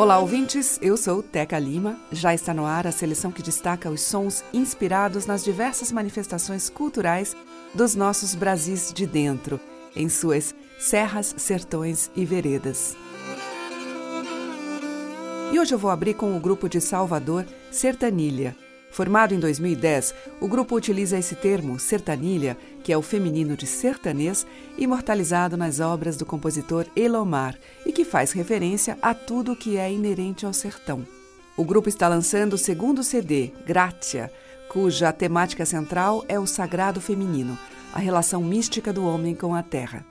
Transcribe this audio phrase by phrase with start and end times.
[0.00, 0.78] Olá, ouvintes.
[0.80, 2.00] Eu sou Teca Lima.
[2.10, 7.36] Já está no ar a seleção que destaca os sons inspirados nas diversas manifestações culturais
[7.74, 9.60] dos nossos Brasis de dentro,
[9.94, 12.96] em suas serras, sertões e veredas.
[15.52, 18.56] E hoje eu vou abrir com o grupo de Salvador Sertanilha.
[18.90, 24.44] Formado em 2010, o grupo utiliza esse termo, sertanilha, que é o feminino de sertanês,
[24.76, 30.44] imortalizado nas obras do compositor Elomar e que faz referência a tudo que é inerente
[30.44, 31.06] ao sertão.
[31.56, 34.30] O grupo está lançando o segundo CD, Gratia,
[34.68, 37.56] cuja temática central é o sagrado feminino,
[37.92, 40.04] a relação mística do homem com a terra.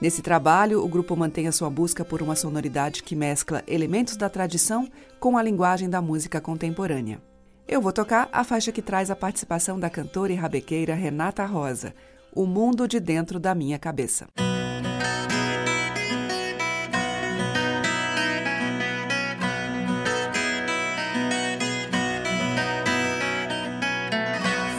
[0.00, 4.28] Nesse trabalho, o grupo mantém a sua busca por uma sonoridade que mescla elementos da
[4.28, 4.88] tradição
[5.20, 7.20] com a linguagem da música contemporânea.
[7.66, 11.94] Eu vou tocar a faixa que traz a participação da cantora e rabequeira Renata Rosa,
[12.34, 14.26] O Mundo de Dentro da Minha Cabeça.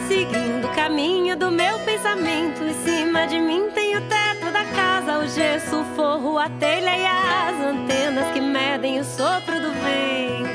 [0.06, 5.18] Seguindo o caminho do meu pensamento, em cima de mim tem o teto da casa,
[5.18, 10.53] o gesso, o forro, a telha e as antenas que medem o sopro do vento.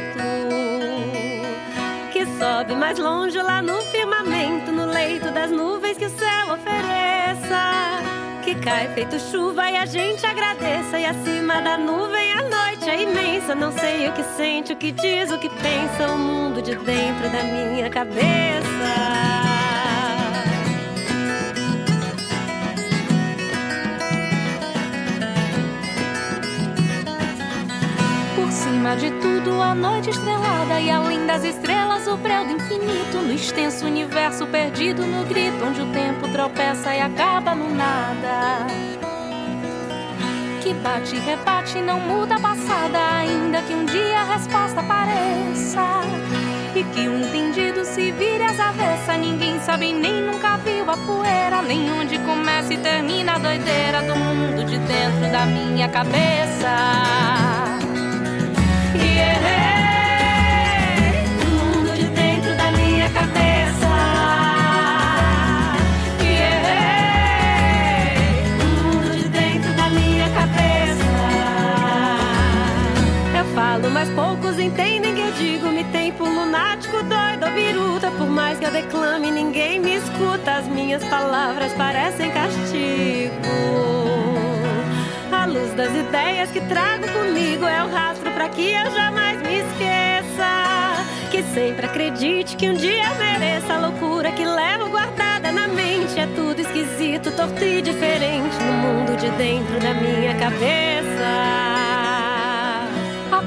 [2.59, 8.03] Sobe mais longe lá no firmamento, no leito das nuvens que o céu ofereça.
[8.43, 10.99] Que cai feito chuva e a gente agradeça.
[10.99, 13.55] E acima da nuvem a noite é imensa.
[13.55, 16.11] Não sei o que sente, o que diz, o que pensa.
[16.11, 18.19] O mundo de dentro da minha cabeça.
[28.35, 33.17] Por cima de tudo, a noite estrelada e além das estrelas, o breu do infinito.
[33.17, 38.67] No extenso universo perdido no grito, onde o tempo tropeça e acaba no nada.
[40.61, 46.01] Que bate e rebate, não muda a passada, ainda que um dia a resposta apareça.
[46.75, 49.17] E que o entendido se vire às avessas.
[49.17, 54.15] Ninguém sabe nem nunca viu a poeira, nem onde começa e termina a doideira do
[54.15, 56.69] mundo de dentro da minha cabeça.
[58.95, 59.78] Yeah,
[73.59, 75.67] falo, mas poucos entendem que eu digo.
[75.67, 78.09] Me tem por lunático, doido biruta.
[78.11, 80.59] Por mais que eu declame, ninguém me escuta.
[80.59, 83.33] As minhas palavras parecem castigo.
[85.29, 89.57] A luz das ideias que trago comigo é o rastro para que eu jamais me
[89.59, 90.51] esqueça.
[91.29, 96.17] Que sempre acredite que um dia eu mereça a loucura que levo guardada na mente.
[96.17, 101.88] É tudo esquisito, torto e diferente no mundo de dentro da minha cabeça.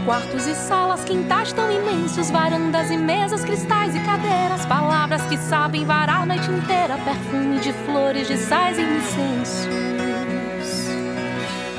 [0.04, 5.84] Quartos e salas, quintais tão imensos, varandas e mesas, cristais e cadeiras, palavras que sabem
[5.84, 9.68] varar a noite inteira, perfume de flores, de sais e incensos.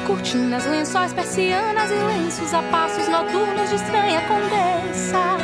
[0.07, 5.37] Cortinas, lençóis, persianas e lenços, a passos noturnos de estranha condessa.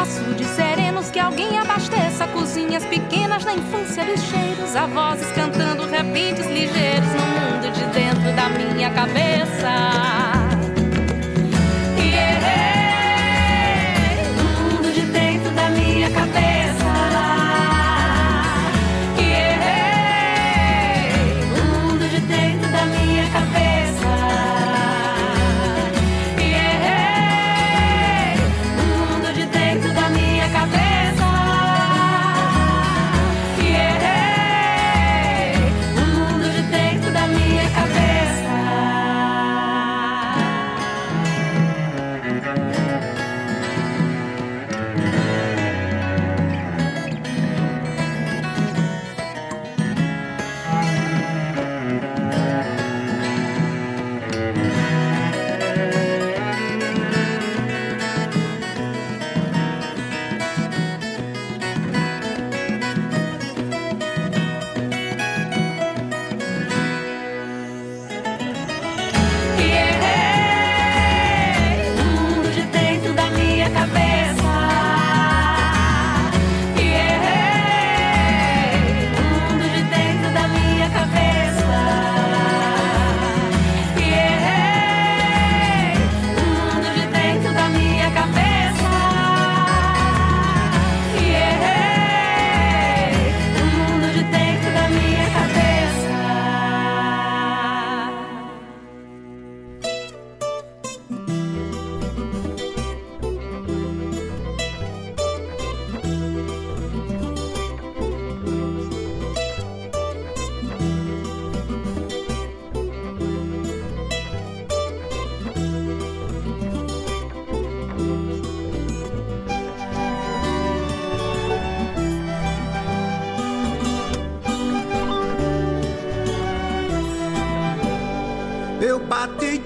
[0.00, 6.46] Açudes serenos que alguém abasteça, cozinhas pequenas na infância dos cheiros, a vozes cantando repentes
[6.46, 10.47] ligeiros no mundo de dentro da minha cabeça.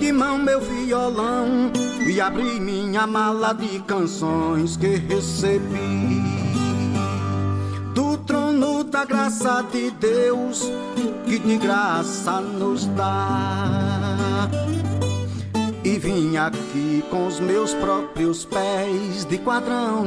[0.03, 1.71] De mão meu violão
[2.05, 6.21] e abri minha mala de canções que recebi
[7.95, 10.69] do trono da graça de Deus
[11.25, 14.49] que de graça nos dá.
[15.85, 20.05] E vim aqui com os meus próprios pés de quadrão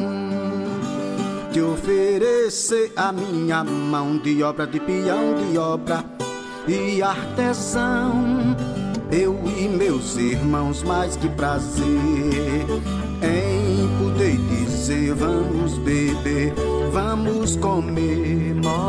[1.53, 6.03] te oferecer a minha mão de obra de peão de obra
[6.67, 8.54] e artesão.
[9.11, 11.85] Eu e meus irmãos, mais que prazer.
[13.21, 16.53] Em poder dizer: vamos beber,
[16.91, 18.85] vamos comemorar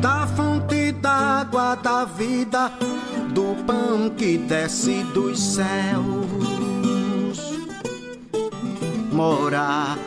[0.00, 2.70] da fonte d'água da vida,
[3.32, 6.32] do pão que desce dos céus.
[9.10, 9.98] Morar,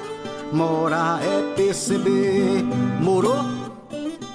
[0.51, 2.63] morar é perceber,
[3.01, 3.43] morou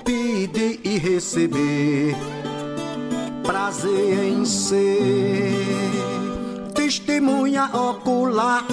[0.04, 2.16] pedir e receber
[3.50, 5.50] prazer em ser
[6.72, 8.64] testemunha ocular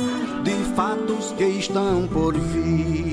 [0.43, 3.06] de fatos que estão por vir.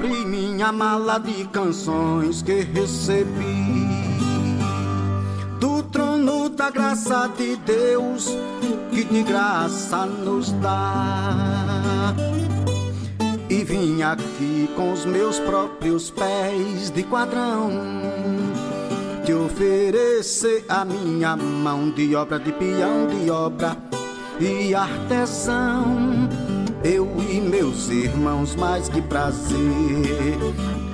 [0.00, 3.76] Abri minha mala de canções que recebi
[5.60, 8.28] do trono da graça de Deus
[8.90, 12.14] que de graça nos dá.
[13.50, 17.70] E vim aqui com os meus próprios pés de quadrão
[19.26, 23.76] te oferecer a minha mão de obra de peão de obra
[24.40, 26.29] e artesão
[26.82, 29.58] eu e meus irmãos, mais que prazer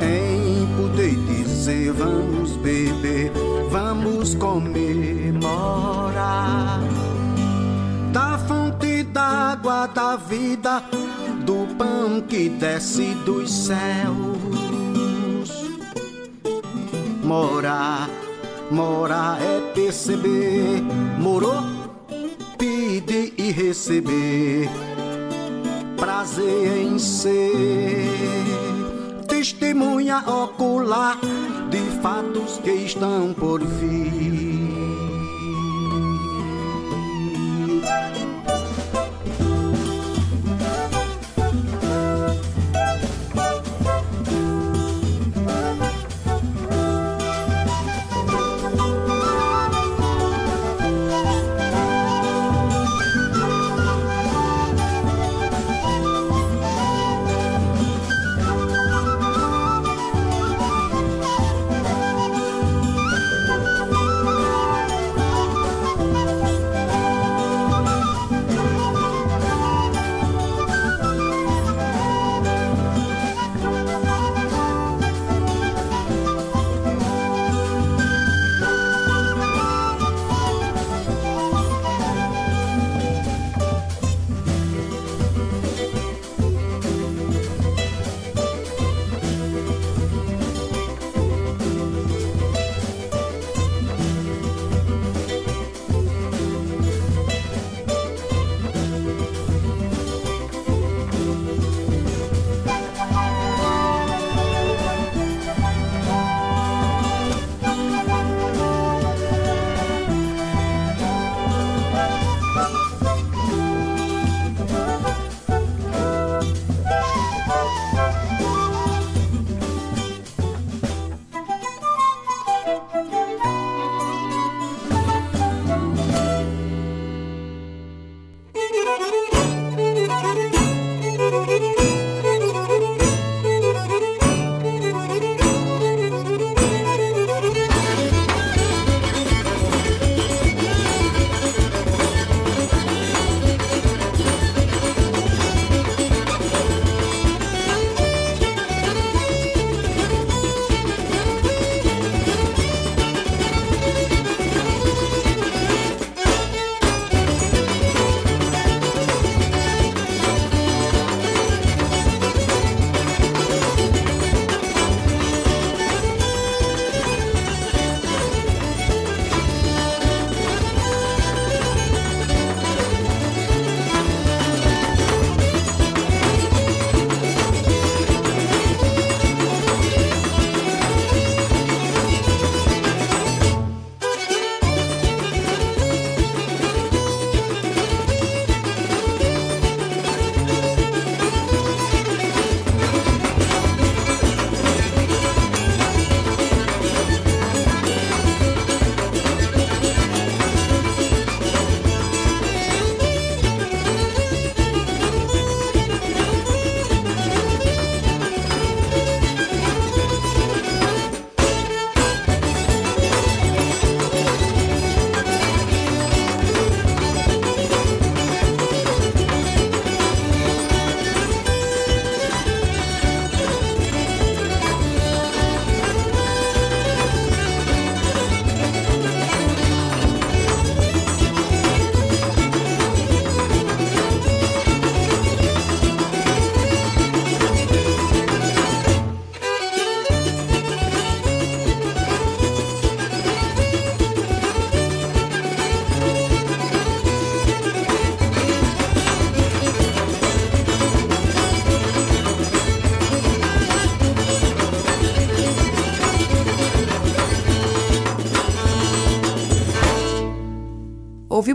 [0.00, 3.32] em poder dizer: vamos beber,
[3.70, 5.46] vamos comemorar
[8.12, 10.82] da fonte d'água da vida,
[11.44, 14.36] do pão que desce dos céus.
[17.22, 18.08] Morar,
[18.70, 20.82] morar é perceber,
[21.18, 21.62] morou,
[22.58, 24.68] pedir e receber
[25.96, 28.06] prazer em ser
[29.26, 31.18] testemunha ocular
[31.70, 34.55] de fatos que estão por vir.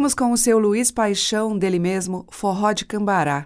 [0.01, 3.45] Ouvimos com o seu Luiz Paixão, dele mesmo, Forró de Cambará.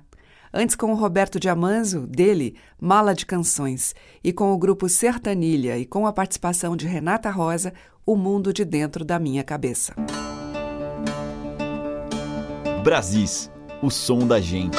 [0.54, 3.94] Antes com o Roberto Diamanzo, dele, Mala de Canções.
[4.24, 7.74] E com o grupo Sertanilha e com a participação de Renata Rosa,
[8.06, 9.94] O Mundo de Dentro da Minha Cabeça.
[12.86, 14.78] Brasis, o som da gente.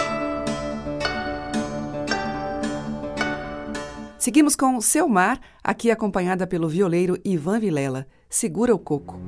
[4.16, 8.06] Seguimos com Seu Mar, aqui acompanhada pelo violeiro Ivan Vilela.
[8.30, 9.21] Segura o coco.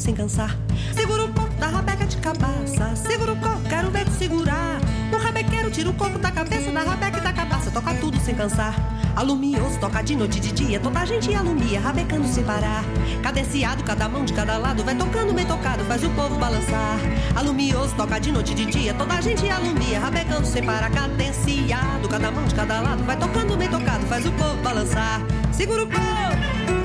[0.00, 0.56] Sem cansar.
[0.94, 4.80] Segura o coco da rabeca de cabaça, segura o coco, quero ver tu segurar.
[5.12, 8.34] O rabequeiro tira o coco da cabeça, da rabeca e da cabaça, toca tudo sem
[8.34, 8.74] cansar.
[9.14, 12.82] Alumioso, toca de noite e de dia, toda a gente alumia, rabecando sem parar.
[13.22, 16.98] Cadenciado, cada mão de cada lado, vai tocando bem tocado, faz o povo balançar.
[17.36, 20.90] Alumioso, toca de noite e de dia, toda a gente alumia, rabecando sem parar.
[20.90, 25.20] Cadenciado, cada mão de cada lado, vai tocando bem tocado, faz o povo balançar.
[25.52, 26.79] Segura o povo!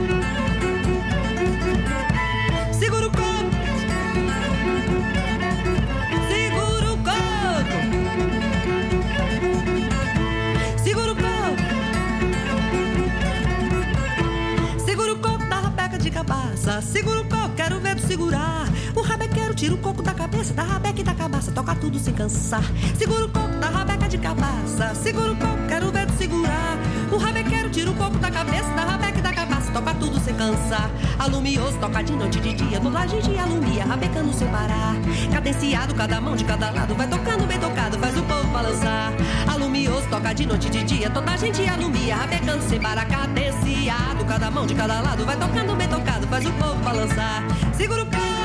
[16.65, 16.81] Cabaça.
[16.81, 18.64] Segura o coco, quero ver tu segurar.
[19.65, 22.62] Tira o coco da cabeça, da rabeca e da cabaça, toca tudo sem cansar.
[22.95, 24.93] Segura o coco da rabeca de cabaça.
[24.93, 26.77] Segura o coco, quero ver tu segurar.
[27.12, 30.36] O rabequeiro tira o coco da cabeça, da rabeca e da cabaça, toca tudo sem
[30.36, 30.88] cansar.
[31.17, 34.93] Alumioso, toca de noite de dia, a gente alumia, rabecando sem parar.
[35.31, 39.13] Cadenciado, cada mão de cada lado, vai tocando bem tocado, faz o povo balançar.
[39.51, 43.07] Alumioso, toca de noite de dia, toda a gente alumia, rabecando sem parar.
[43.07, 47.43] Cadenciado, cada mão de cada lado, vai tocando bem tocado, faz o povo balançar.
[47.75, 48.45] Segura o pão.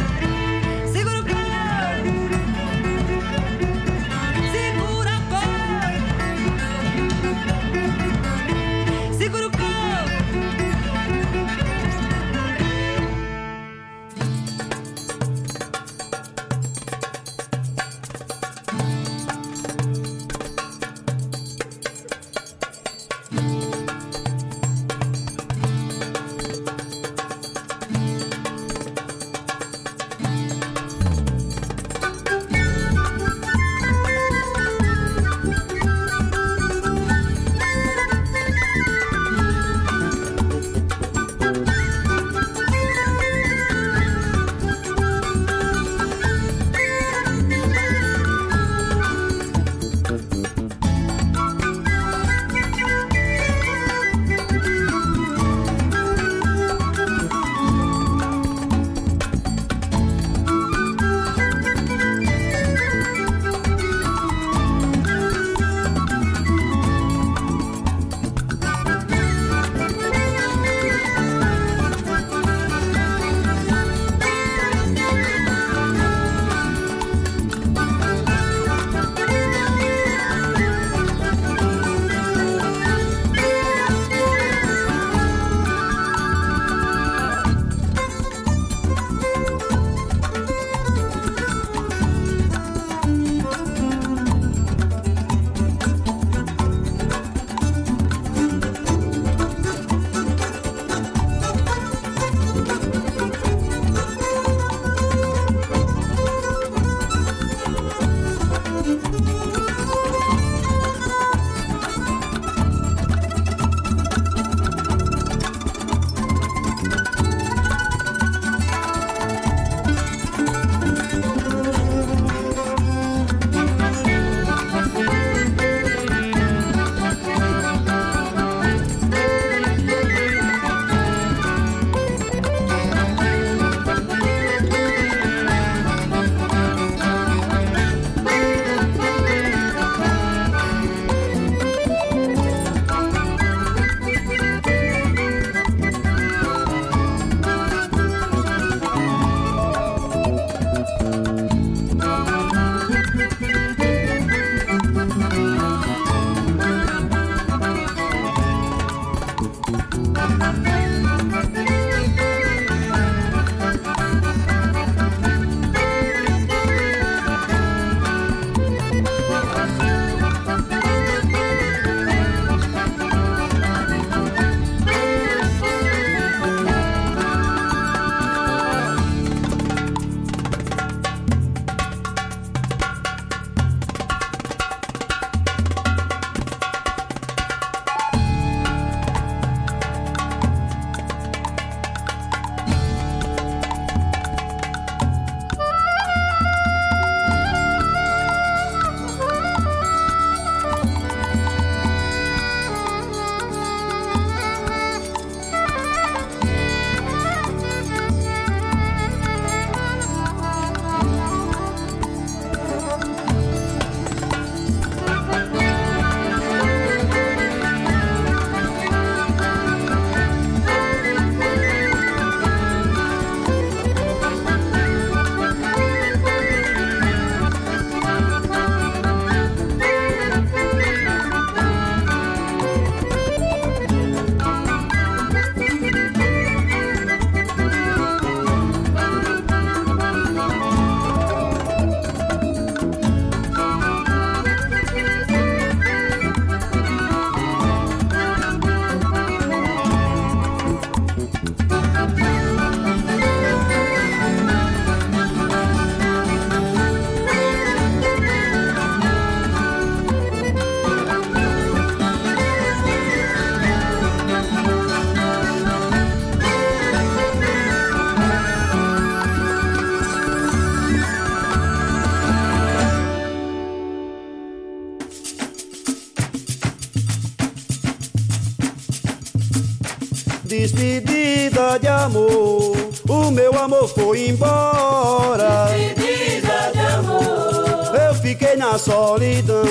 [282.11, 282.77] amor.
[283.07, 285.67] O meu amor foi embora.
[285.71, 287.95] Despedida de amor.
[288.07, 289.63] Eu fiquei na solidão.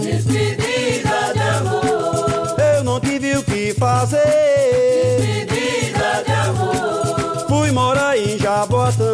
[0.00, 2.56] Despedida de amor.
[2.76, 5.18] Eu não tive o que fazer.
[5.20, 7.46] Despedida de amor.
[7.48, 9.13] Fui morar em Jabotão.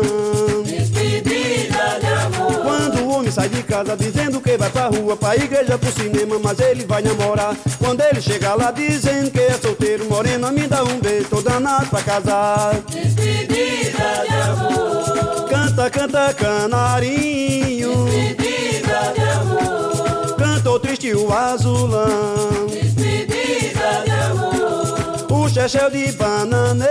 [3.80, 7.56] Casa dizendo que vai pra rua, pra igreja, pro cinema, mas ele vai namorar.
[7.78, 11.86] Quando ele chega lá dizendo que é solteiro, morena, me dá um beijo, tô danado
[11.88, 12.74] pra casar.
[12.90, 15.48] Despedida de amor.
[15.48, 18.04] Canta, canta, canarinho.
[18.04, 20.36] Despedida de amor.
[20.36, 22.66] Cantou triste o azulão.
[22.68, 25.26] Despedida de amor.
[25.30, 26.90] O chechel de bananeira.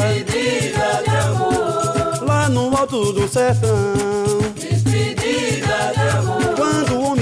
[0.00, 2.24] Despedida de amor.
[2.26, 4.47] Lá no alto do sertão.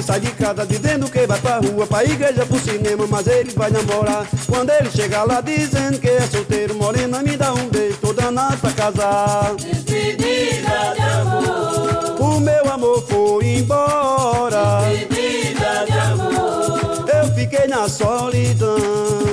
[0.07, 3.71] Sai de casa dizendo que vai pra rua, pra igreja, pro cinema, mas ele vai
[3.71, 4.25] namorar.
[4.49, 8.57] Quando ele chega lá dizendo que é solteiro, morena, me dá um beijo, tô danado
[8.59, 9.55] pra casar.
[9.57, 12.21] Despedida de amor.
[12.21, 14.83] O meu amor foi embora.
[14.89, 17.05] Despedida de amor.
[17.13, 18.77] Eu fiquei na solidão.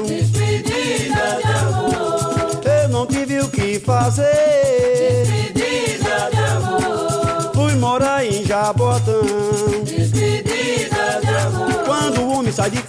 [0.07, 2.61] Despedida de amor.
[2.81, 4.62] Eu não tive o que fazer.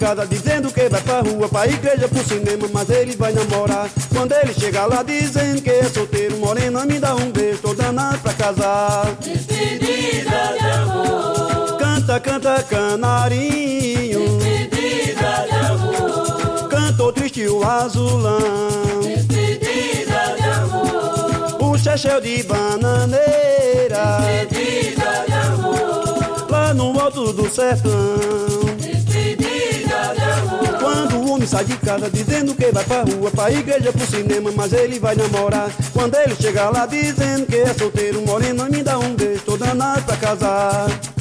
[0.04, 3.88] Casa dizendo que vai pra rua, pra igreja, pro cinema, mas ele vai namorar.
[4.14, 8.18] Quando ele chega lá dizendo que é solteiro, morena, me dá um beijo, tô danado
[8.18, 9.06] pra casar.
[9.22, 11.78] Despedida de amor.
[11.78, 14.38] Canta, canta, canarinho.
[14.40, 16.68] Despedida de amor.
[16.68, 19.00] Cantou triste o azulão.
[19.00, 21.62] Despedida de amor.
[21.62, 24.18] O chechel de bananeira.
[24.20, 26.46] Despedida de amor.
[26.50, 28.73] Lá no alto do sertão.
[31.04, 34.50] Quando o homem sai de casa dizendo que vai pra rua, pra igreja, pro cinema,
[34.56, 35.70] mas ele vai namorar.
[35.92, 40.02] Quando ele chega lá dizendo que é solteiro, morena, me dá um beijo, tô danado
[40.04, 41.13] pra casar.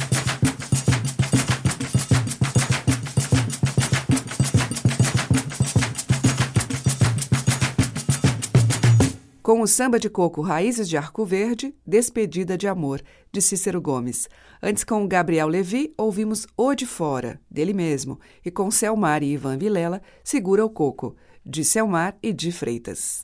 [9.44, 14.26] Com o samba de coco Raízes de Arco Verde, Despedida de Amor, de Cícero Gomes.
[14.62, 19.34] Antes, com o Gabriel Levi, ouvimos O de Fora, dele mesmo, e com Selmar e
[19.34, 23.22] Ivan Vilela, Segura o Coco, de Selmar e de Freitas.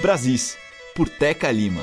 [0.00, 0.56] Brasis,
[0.94, 1.82] por Teca Lima.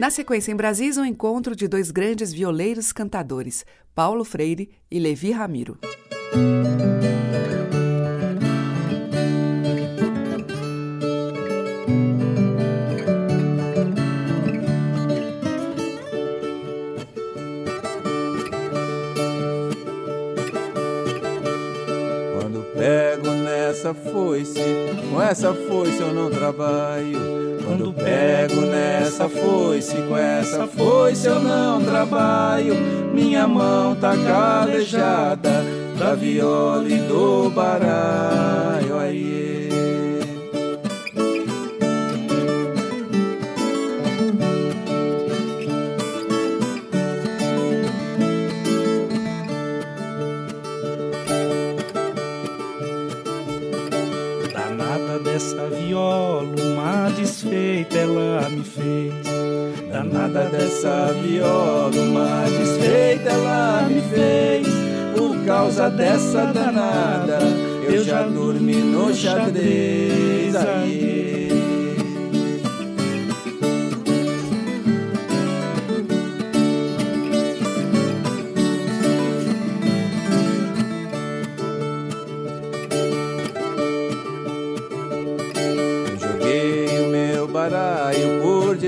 [0.00, 5.30] Na sequência, em Brasis, um encontro de dois grandes violeiros cantadores, Paulo Freire e Levi
[5.30, 5.78] Ramiro.
[6.32, 7.61] Quando
[22.92, 24.60] pego nessa foice,
[25.10, 27.18] com essa foice eu não trabalho.
[27.64, 32.74] Quando pego nessa foice, com essa foice eu não trabalho.
[33.14, 35.64] Minha mão tá calejada
[35.98, 38.98] da viola e do baralho.
[38.98, 39.51] Aiê.
[60.32, 64.66] Danada dessa viola, uma desfeita ela me fez.
[65.14, 67.38] Por causa dessa danada,
[67.84, 70.56] eu já dormi no xadrez.
[70.56, 71.11] Aí.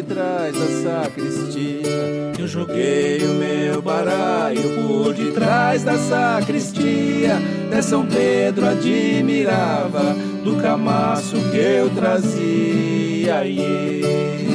[0.05, 2.33] Detrás da sacristia.
[2.39, 7.39] Eu joguei o meu baralho por detrás da sacristia.
[7.67, 10.15] Até São Pedro admirava
[10.45, 13.45] do camaço que eu trazia.
[13.47, 14.54] Iê.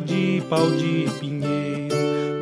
[0.00, 1.96] De pau de pinheiro.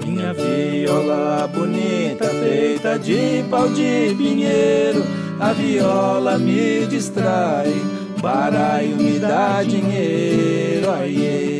[0.06, 5.04] Minha viola bonita, feita de pau de pinheiro.
[5.40, 7.72] A viola me distrai,
[8.20, 10.90] baralho me dá dinheiro.
[10.90, 11.53] Aiê.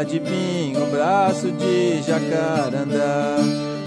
[0.00, 3.36] Viola de pinho, braço de jacarandá.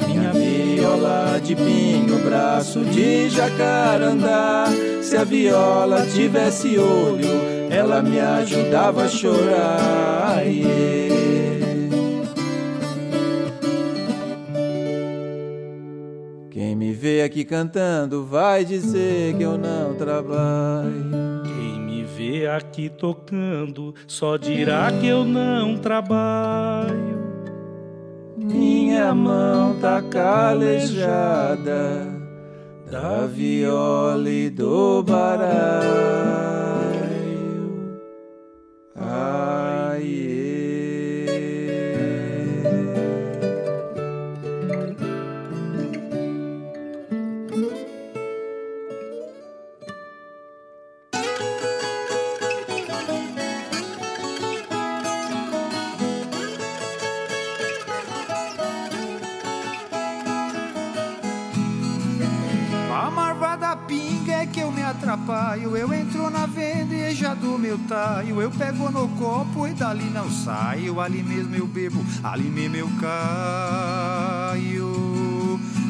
[0.08, 4.65] Minha viola de pinho, braço de jacarandá.
[5.02, 7.30] Se a viola tivesse olho,
[7.69, 10.43] ela me ajudava a chorar.
[16.52, 21.23] Quem me vê aqui cantando vai dizer que eu não trabalho.
[22.24, 27.22] Vê aqui tocando só dirá que eu não trabalho.
[28.38, 30.88] Minha mão tá calejada
[32.90, 36.62] da viola e do baralho.
[65.24, 65.78] Atrapalho.
[65.78, 68.42] Eu entro na vendeja do meu taio.
[68.42, 71.00] Eu pego no copo e dali não saio.
[71.00, 74.92] Ali mesmo eu bebo, ali mesmo eu caio.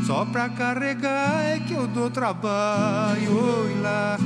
[0.06, 3.32] Só pra carregar é que eu dou trabalho.
[3.32, 4.20] Oi lá.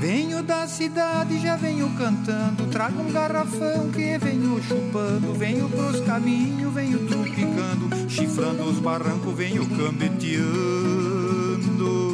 [0.00, 2.66] Venho da cidade, já venho cantando.
[2.66, 5.34] Trago um garrafão que venho chupando.
[5.34, 8.08] Venho pros caminhos, venho trupicando.
[8.08, 12.07] Chifrando os barrancos, venho cambeteando.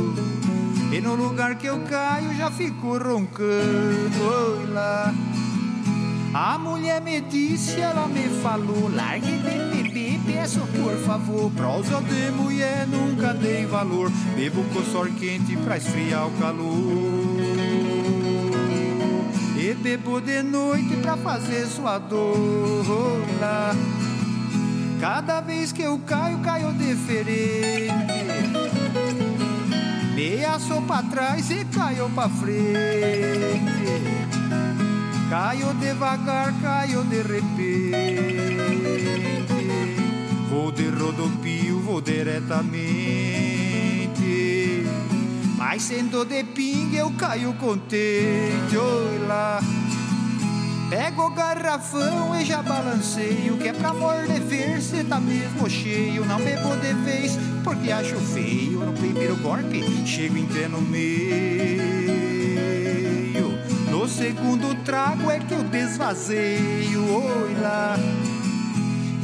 [0.94, 4.72] E no lugar que eu caio já fico roncando.
[4.72, 5.12] Lá.
[6.32, 11.50] A mulher me disse, ela me falou: largue de beber, peço por favor.
[11.50, 14.08] Prosa de mulher nunca dei valor.
[14.36, 17.40] Bebo com sor quente pra esfriar o calor.
[19.58, 22.84] E bebo de noite pra fazer sua dor.
[25.00, 28.43] Cada vez que eu caio, caio diferente.
[30.24, 32.72] Meia sou pra trás e caiu pra frente.
[35.28, 37.92] Caiu devagar, caiu de repente.
[40.48, 44.86] Vou de rodopio, vou diretamente.
[45.58, 48.78] Mas sendo de pinga, eu caio contente.
[48.78, 49.60] Oi lá.
[50.90, 56.24] Pego o garrafão e já balanceio Que é pra morder ver se tá mesmo cheio
[56.24, 61.78] Não bebo de vez porque acho feio No primeiro golpe chego em no meio
[63.90, 67.96] No segundo trago é que eu desvazeio Oi lá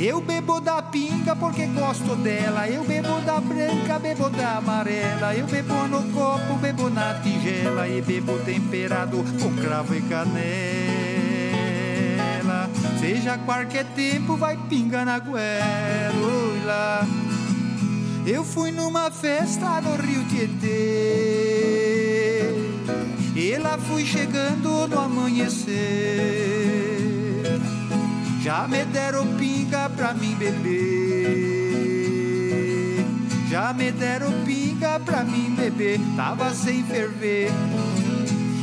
[0.03, 2.67] eu bebo da pinga porque gosto dela.
[2.67, 5.35] Eu bebo da branca, bebo da amarela.
[5.35, 7.87] Eu bebo no copo, bebo na tigela.
[7.87, 11.10] E bebo temperado com cravo e canela.
[13.11, 15.45] Seja qualquer tempo, vai pinga na goela.
[18.25, 20.69] Eu fui numa festa no Rio Tietê.
[23.35, 25.75] E lá fui chegando no amanhecer.
[28.41, 31.75] Já me deram pinga pra mim beber.
[33.51, 35.99] Já me deram pinga pra mim beber.
[36.15, 37.51] Tava sem ferver.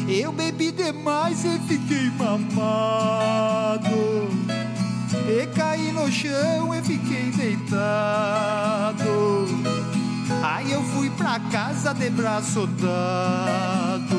[0.08, 0.57] Eu bebi
[0.92, 2.48] demais e fiquei mamado.
[5.28, 9.06] E caí no chão e fiquei deitado.
[10.42, 14.18] Aí eu fui pra casa de braço dado.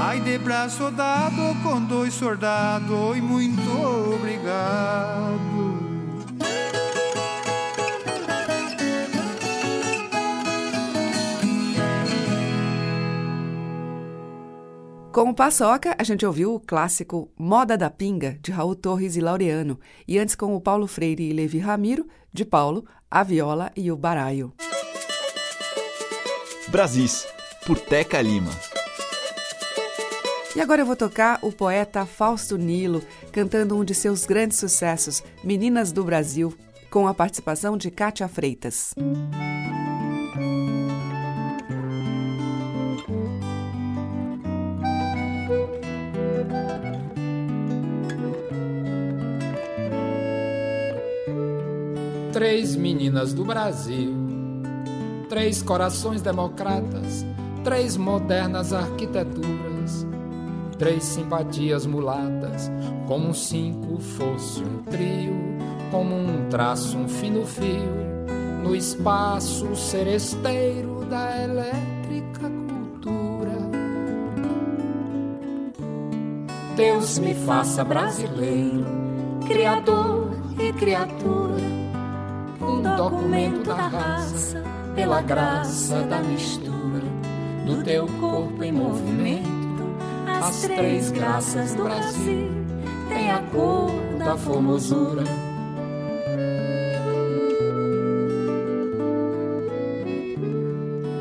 [0.00, 3.70] Ai de braço dado com dois soldados e muito
[4.14, 5.61] obrigado.
[15.12, 19.20] Com o Paçoca, a gente ouviu o clássico Moda da Pinga, de Raul Torres e
[19.20, 23.92] Laureano, e antes com o Paulo Freire e Levi Ramiro, de Paulo, a viola e
[23.92, 24.54] o baraio.
[26.68, 27.26] Brasis,
[27.66, 28.50] por Teca Lima.
[30.56, 35.22] E agora eu vou tocar o poeta Fausto Nilo cantando um de seus grandes sucessos,
[35.44, 36.56] Meninas do Brasil,
[36.90, 38.94] com a participação de Cátia Freitas.
[52.32, 54.14] Três meninas do Brasil,
[55.28, 57.26] três corações democratas,
[57.62, 60.06] três modernas arquiteturas.
[60.78, 62.68] Três simpatias mulatas,
[63.06, 65.32] como um cinco fosse um trio,
[65.90, 67.92] como um traço, um fino fio,
[68.64, 73.58] no espaço seresteiro da elétrica cultura.
[76.74, 78.86] Deus me faça brasileiro,
[79.46, 81.60] criador e criatura,
[82.62, 84.62] um documento da raça,
[84.94, 86.72] pela graça da mistura
[87.64, 89.50] do teu corpo em movimento.
[90.26, 92.50] As três graças do Brasil
[93.08, 95.22] têm a cor da formosura.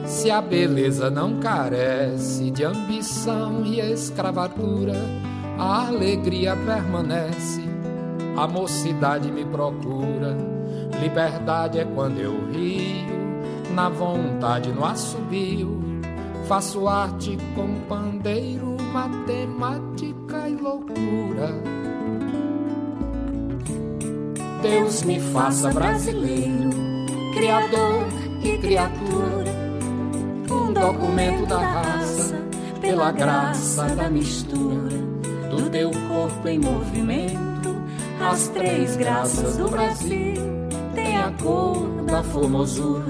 [0.06, 4.94] Se a beleza não carece de ambição e escravatura,
[5.58, 7.64] a alegria permanece,
[8.38, 10.31] a mocidade me procura.
[11.02, 13.10] Liberdade é quando eu rio,
[13.74, 15.82] na vontade no assobio.
[16.48, 21.60] Faço arte com pandeiro, matemática e loucura.
[24.62, 26.70] Deus me faça brasileiro,
[27.34, 28.06] criador
[28.44, 29.52] e criatura,
[30.52, 32.36] um documento da raça,
[32.80, 35.02] pela graça da mistura
[35.50, 37.76] do teu corpo em movimento.
[38.22, 40.61] As três graças do Brasil
[41.22, 43.06] a cor da formosura.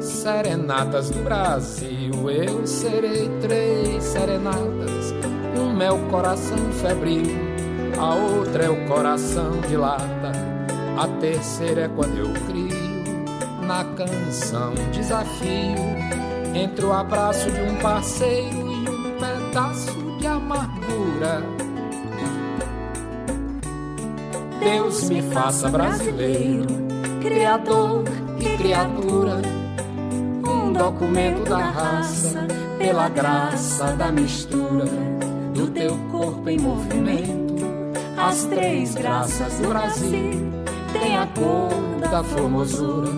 [0.00, 5.14] Serenatas do Brasil, eu serei três serenatas.
[5.58, 7.36] Uma é o coração febril,
[7.98, 10.32] a outra é o coração de lata,
[10.98, 12.88] a terceira é quando eu crio
[13.66, 15.76] na canção desafio
[16.54, 21.57] entre o abraço de um parceiro e um pedaço de amargura.
[24.70, 26.66] Deus me faça brasileiro,
[27.22, 28.04] criador
[28.38, 29.40] e criatura,
[30.46, 34.84] um documento da raça, pela graça da mistura
[35.54, 37.64] do teu corpo em movimento.
[38.18, 40.52] As três graças do Brasil
[40.92, 43.08] têm a cor da formosura.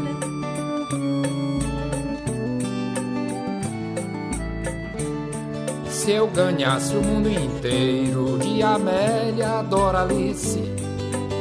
[5.89, 10.90] Se eu ganhasse o mundo inteiro de Amélia, Doralice,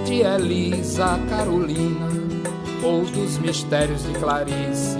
[0.10, 2.08] de Elisa, Carolina,
[2.84, 4.98] ou dos mistérios de Clarice,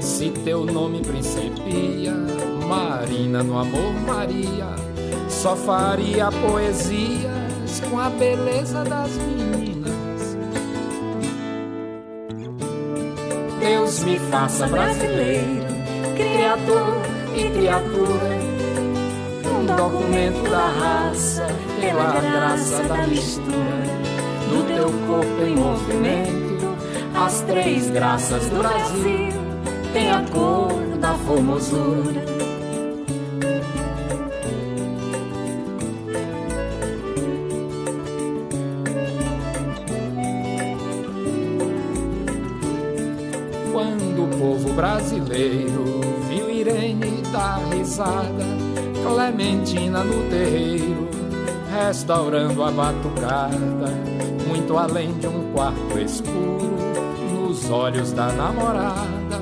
[0.00, 2.12] se teu nome principia,
[2.66, 4.66] Marina no amor Maria,
[5.28, 10.36] só faria poesias com a beleza das meninas.
[13.60, 15.66] Deus me faça brasileiro,
[16.16, 17.00] criador
[17.36, 18.58] e criatura
[19.48, 21.46] um documento da raça,
[21.80, 23.77] pela graça da mistura
[24.48, 26.48] do teu corpo em movimento.
[27.14, 29.28] As três graças do Brasil
[29.92, 32.24] têm a cor da formosura.
[43.72, 48.68] Quando o povo brasileiro viu Irene dar risada
[49.02, 51.08] Clementina no terreiro,
[51.70, 54.07] restaurando a batucada,
[54.76, 56.76] além de um quarto escuro,
[57.32, 59.40] nos olhos da namorada,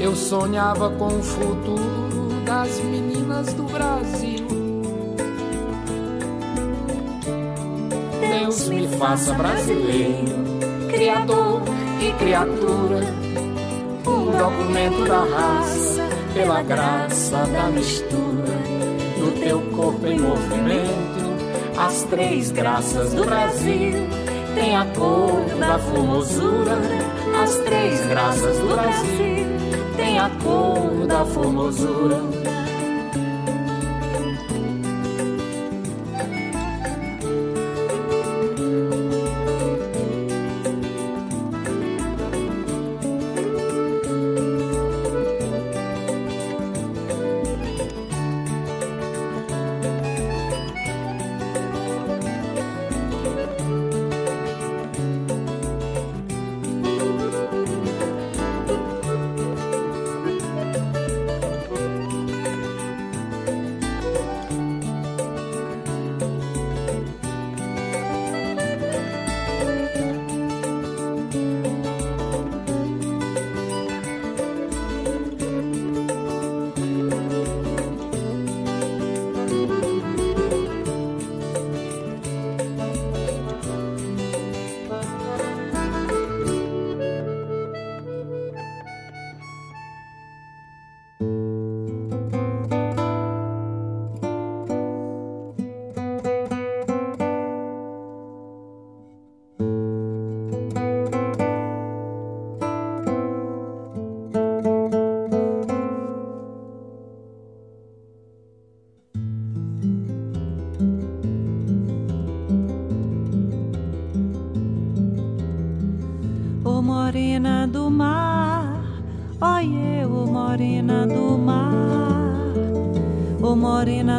[0.00, 4.46] eu sonhava com o futuro das meninas do Brasil.
[8.20, 10.58] Deus me faça brasileiro,
[10.90, 11.62] criador
[12.00, 13.00] e criatura,
[14.06, 18.54] um documento da raça, pela graça da mistura
[19.18, 21.14] do teu corpo em movimento.
[21.78, 26.78] As três graças do Brasil têm a cor da formosura.
[27.42, 29.46] As três graças do Brasil
[29.96, 32.43] têm a cor da formosura.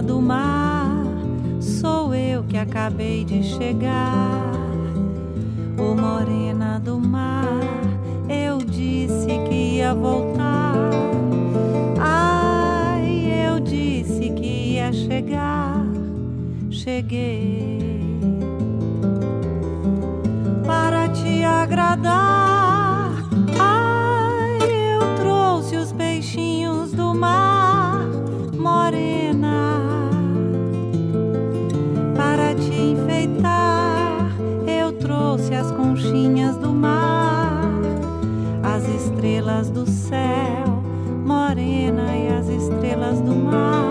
[0.05, 1.03] Do mar,
[1.59, 4.51] sou eu que acabei de chegar.
[5.77, 7.59] Ô morena do mar,
[8.29, 10.75] eu disse que ia voltar.
[11.99, 15.85] Ai, eu disse que ia chegar,
[16.69, 17.79] cheguei
[20.65, 22.54] para te agradar.
[39.75, 40.81] Do céu,
[41.25, 43.84] morena e as estrelas do mar.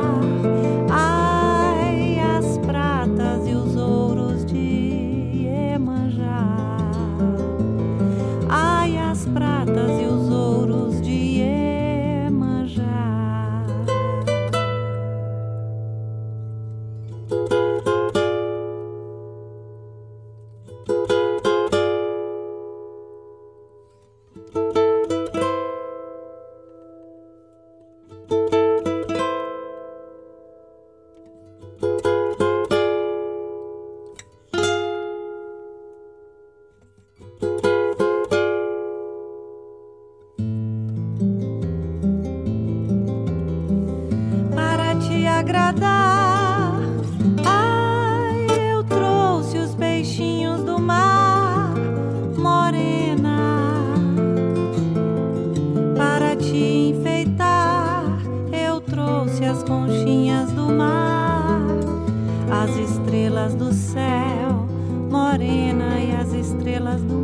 [62.64, 64.66] As estrelas do céu,
[65.10, 67.23] morena e as estrelas do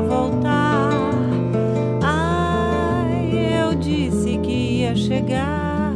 [0.00, 0.90] voltar.
[2.02, 3.30] Ai,
[3.62, 5.92] eu disse que ia chegar,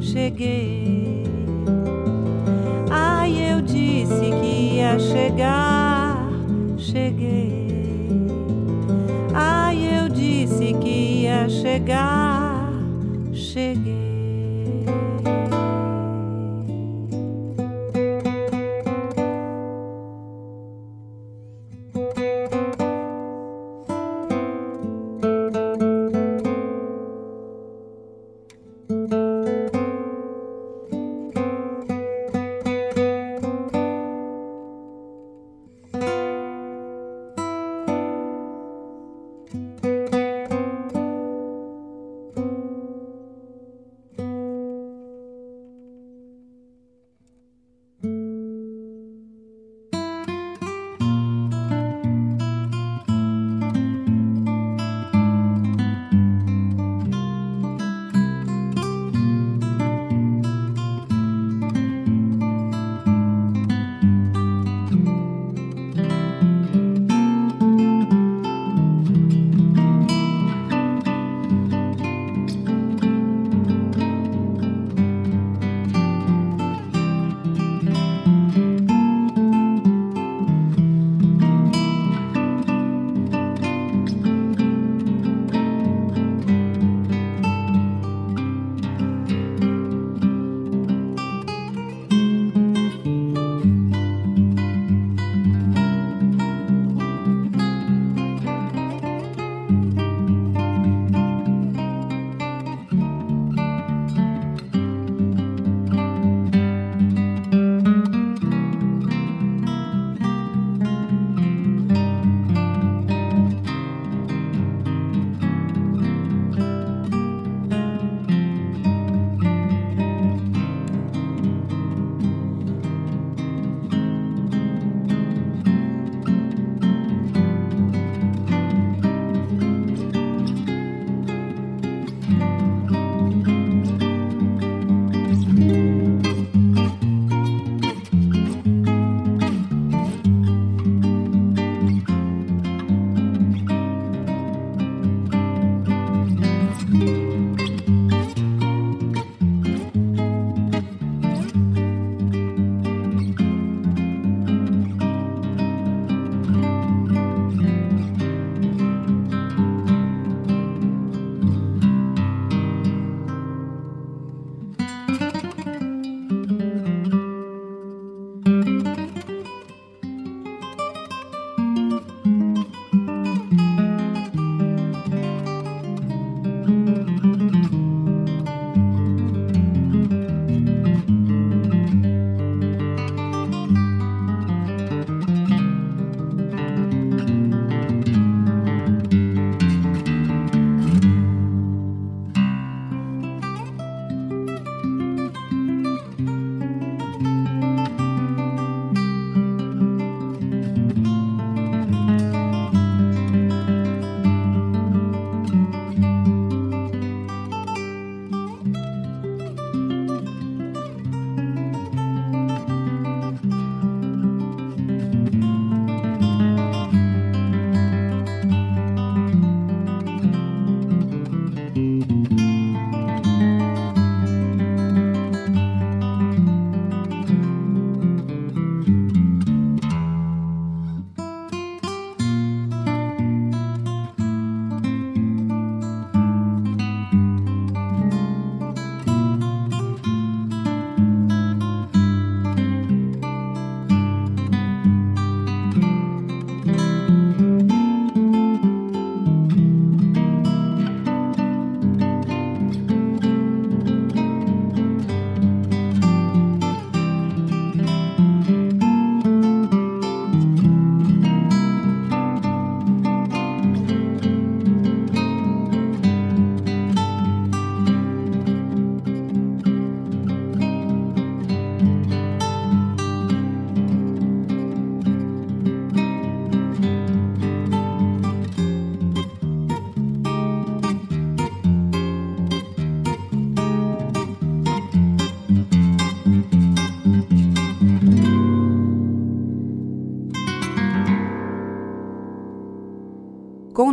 [0.00, 1.24] cheguei.
[2.90, 6.28] Ai, eu disse que ia chegar,
[6.76, 7.68] cheguei.
[9.34, 12.17] Ai, eu disse que ia chegar,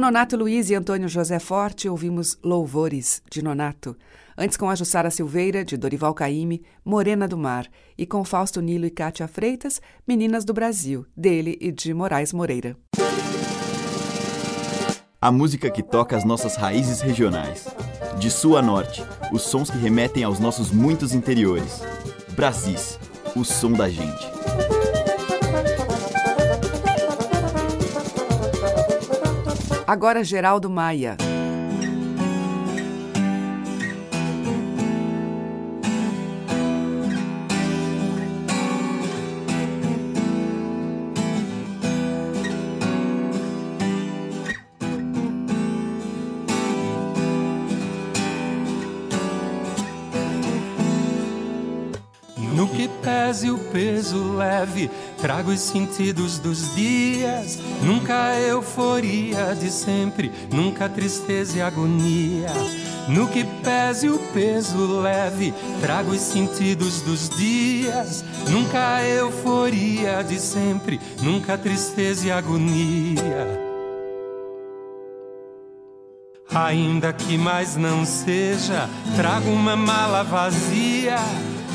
[0.05, 3.97] Nonato Luiz e Antônio José Forte, ouvimos Louvores, de Nonato.
[4.37, 7.65] Antes com a Jussara Silveira, de Dorival Caymmi, Morena do Mar.
[7.97, 12.77] E com Fausto Nilo e Cátia Freitas, Meninas do Brasil, dele e de Moraes Moreira.
[15.19, 17.67] A música que toca as nossas raízes regionais.
[18.19, 21.81] De sul a norte, os sons que remetem aos nossos muitos interiores.
[22.35, 22.99] Brasis,
[23.35, 24.44] o som da gente.
[29.87, 31.15] Agora Geraldo Maia.
[52.55, 54.89] No que pese o peso leve,
[55.21, 57.59] trago os sentidos dos dias.
[57.81, 62.51] Nunca a euforia de sempre, nunca a tristeza e agonia.
[63.07, 68.23] No que pese o peso leve, trago os sentidos dos dias.
[68.49, 73.65] Nunca a euforia de sempre, nunca a tristeza e agonia.
[76.53, 81.17] Ainda que mais não seja, trago uma mala vazia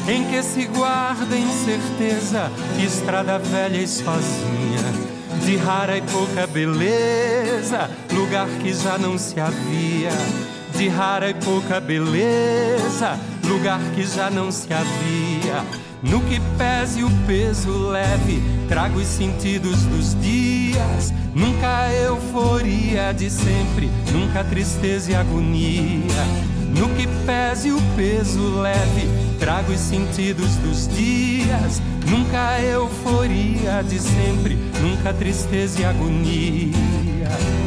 [0.09, 2.51] em que se guarda incerteza,
[2.82, 5.11] estrada velha e sozinha,
[5.44, 10.11] de rara e pouca beleza, lugar que já não se havia,
[10.76, 15.64] de rara e pouca beleza, lugar que já não se havia.
[16.03, 23.28] No que pese o peso leve, trago os sentidos dos dias, nunca a euforia de
[23.28, 26.24] sempre, nunca tristeza e agonia.
[26.74, 34.55] No que pese o peso leve, trago os sentidos dos dias, nunca euforia de sempre,
[34.82, 37.60] nunca tristeza e agonia.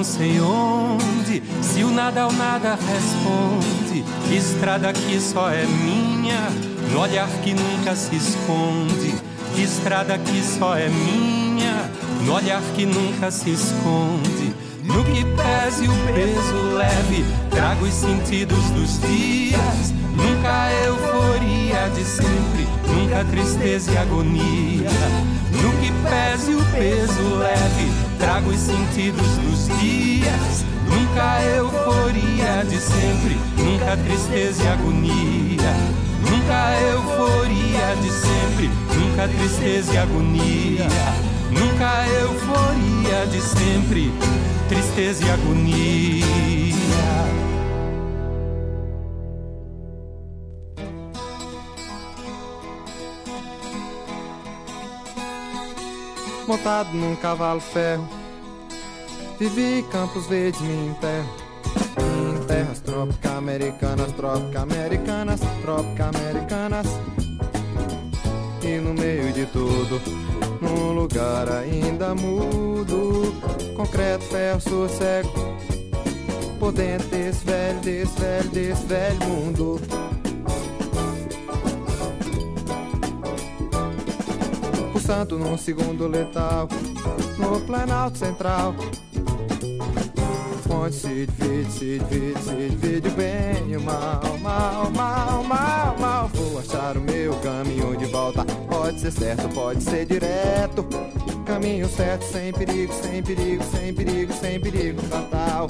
[0.00, 1.42] Não sei onde.
[1.60, 4.02] Se o nada ao nada responde,
[4.34, 6.48] estrada que só é minha,
[6.90, 9.14] no olhar que nunca se esconde.
[9.58, 11.90] Estrada que só é minha,
[12.24, 14.54] no olhar que nunca se esconde.
[14.84, 19.92] No que pese o peso leve, trago os sentidos dos dias.
[20.16, 24.88] Nunca euforia de sempre, nunca tristeza e agonia.
[25.60, 30.64] No que pese o peso leve, trago os sentidos dos dias.
[30.86, 35.72] Nunca euforia de sempre, nunca tristeza e agonia.
[36.20, 40.86] Nunca euforia de sempre, nunca tristeza e agonia.
[41.50, 44.12] Nunca euforia de sempre,
[44.68, 46.59] tristeza e agonia.
[56.50, 58.08] Montado num cavalo ferro.
[59.38, 61.28] Vivi campos verdes, me enterro.
[61.96, 66.86] Em terras trópicas americanas, trópicas americanas, trópicas americanas.
[68.64, 70.02] E no meio de tudo,
[70.60, 73.32] num lugar ainda mudo,
[73.76, 75.30] concreto, ferro, sou cego.
[76.58, 79.80] Por dentro desse velho, desse velho, desse velho mundo.
[85.10, 86.68] Santo num segundo letal
[87.36, 88.76] No Planalto Central.
[90.72, 95.98] Onde se divide, se divide, se divide o bem e o mal Mal, mal, mal,
[95.98, 96.28] mal.
[96.28, 98.44] Vou achar o meu caminho de volta.
[98.68, 100.86] Pode ser certo, pode ser direto.
[101.44, 105.66] Caminho certo, sem perigo, sem perigo, sem perigo, sem perigo fatal.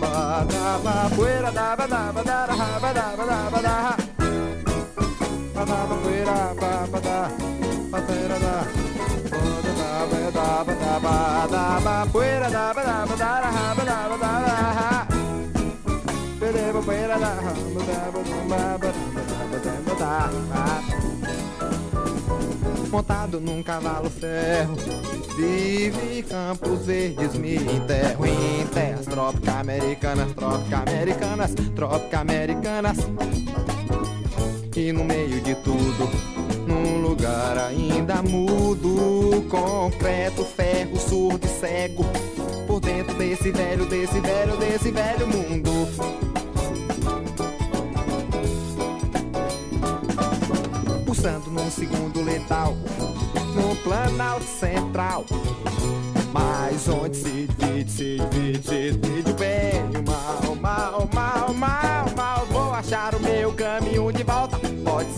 [0.00, 3.96] Badaba, poeira, daba, daba, dara, raba, daba, daba, daba
[5.54, 7.63] Badaba, poeira, baba, daba patera
[7.94, 8.68] da da da da
[9.34, 11.16] da da da da da da da ba
[11.50, 13.34] da ba da ba da ba da
[22.90, 24.76] Montado num cavalo ferro
[25.36, 32.98] Vive campos verdes, me enterro em terras trópicas americanas, trópicas americanas, trópicas americanas.
[34.76, 36.33] E no meio de tudo,
[36.66, 42.04] num lugar ainda mudo, concreto, ferro, surdo e cego,
[42.66, 46.24] por dentro desse velho, desse velho, desse velho mundo.
[51.24, 52.76] pensando num segundo letal,
[53.54, 55.24] no Planalto Central.
[56.34, 59.93] Mas onde se divide, se divide, se divide o bem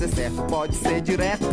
[0.07, 1.47] Ser certo, pode ser direto.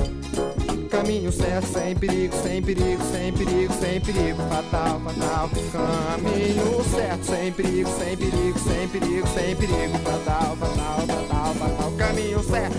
[0.91, 5.49] Caminho certo, sem perigo, sem perigo, sem perigo, sem perigo, fatal, fatal.
[5.71, 11.91] Caminho certo, sem perigo, sem perigo, sem perigo, sem perigo, fatal, fatal, fatal, fatal.
[11.97, 12.77] Caminho certo,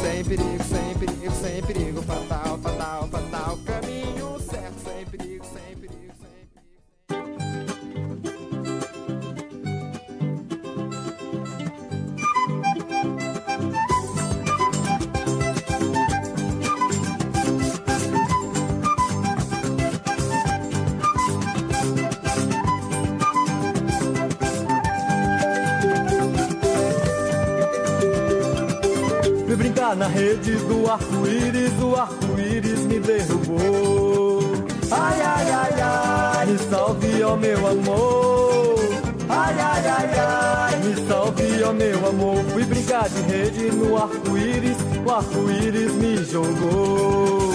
[0.00, 3.03] sem perigo, sem perigo, sem perigo, fatal, fatal.
[29.96, 34.40] Na rede do arco-íris, o arco-íris me derrubou.
[34.90, 38.74] Ai, ai, ai, ai, me salve, ó meu amor.
[39.28, 42.44] Ai, ai, ai, ai, me salve, ó meu amor.
[42.52, 44.76] Fui brincar de rede no arco-íris,
[45.06, 47.52] o arco-íris me jogou.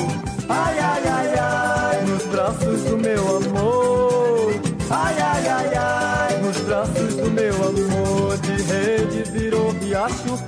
[0.47, 4.53] Ai, ai, ai, ai, nos braços do meu amor.
[4.89, 8.37] Ai, ai, ai, ai, nos braços do meu amor.
[8.37, 10.39] De rede virou riacho,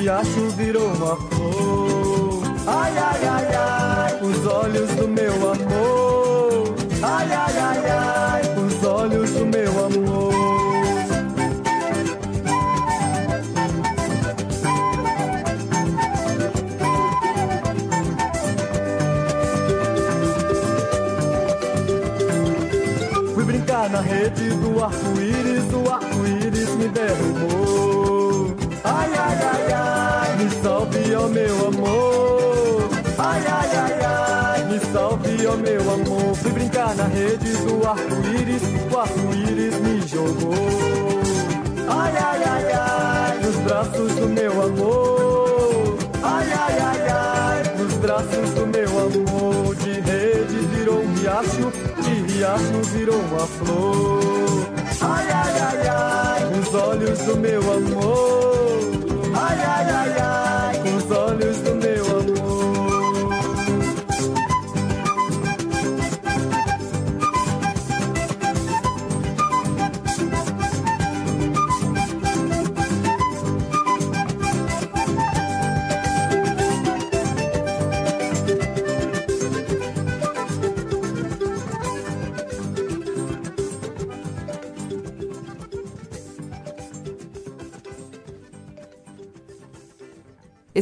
[0.00, 2.42] riacho virou uma flor.
[2.66, 6.74] Ai, ai, ai, ai, os olhos do meu amor.
[7.02, 10.30] Ai, ai, ai, ai, os olhos do meu amor.
[23.34, 27.49] Fui brincar na rede do arco-íris, o arco-íris me derrubou.
[31.30, 32.90] Meu amor.
[33.18, 36.34] Ai, ai, ai, ai, me salve, ó meu amor.
[36.36, 41.20] Fui brincar na rede do arco-íris, o arco-íris me jogou.
[41.88, 45.98] Ai, ai, ai, ai, nos braços do meu amor.
[46.22, 49.74] Ai, ai, ai, ai, nos braços do meu amor.
[49.76, 51.72] De rede virou um riacho,
[52.02, 54.66] de riacho virou uma flor.
[55.02, 58.80] Ai, ai, ai, ai, os olhos do meu amor.
[59.34, 60.49] Ai, ai, ai, ai,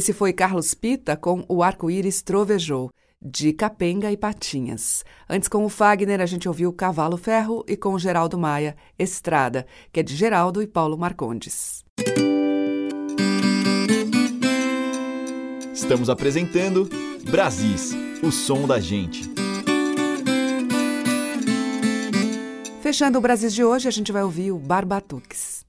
[0.09, 2.89] Esse foi Carlos Pita com O Arco-Íris Trovejou,
[3.21, 5.05] de Capenga e Patinhas.
[5.29, 9.67] Antes, com o Fagner, a gente ouviu Cavalo Ferro e com o Geraldo Maia, Estrada,
[9.93, 11.85] que é de Geraldo e Paulo Marcondes.
[15.75, 16.89] Estamos apresentando
[17.29, 17.93] Brasis,
[18.23, 19.29] o som da gente.
[22.81, 25.63] Fechando o Brasil de hoje, a gente vai ouvir o Barbatuques.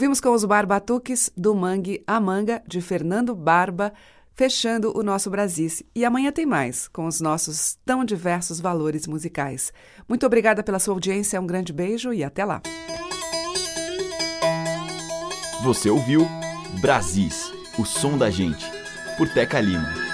[0.00, 3.92] Ouvimos com os Barbatuques do Mangue a Manga, de Fernando Barba,
[4.34, 5.82] fechando o nosso Brasis.
[5.94, 9.74] E amanhã tem mais, com os nossos tão diversos valores musicais.
[10.08, 12.62] Muito obrigada pela sua audiência, um grande beijo e até lá.
[15.62, 16.26] Você ouviu
[16.80, 18.64] Brasis, o som da gente,
[19.18, 20.09] por Teca Lima.